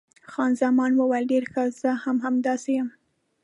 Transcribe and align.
خان 0.31 0.51
زمان 0.61 0.91
وویل، 0.95 1.25
ډېر 1.31 1.43
ښه، 1.51 1.63
زه 1.81 1.91
هم 2.03 2.17
همداسې 2.25 2.69
یم. 2.77 2.89